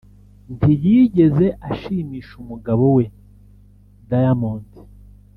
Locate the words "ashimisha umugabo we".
1.73-3.05